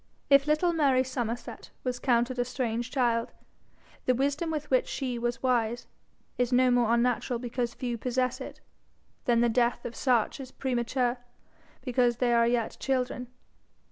[0.31, 3.33] If little Mary Somerset was counted a strange child,
[4.07, 5.85] the wisdom with which she was wise
[6.39, 8.61] is no more unnatural because few possess it,
[9.25, 11.19] than the death of such is premature
[11.83, 13.27] because they are yet children.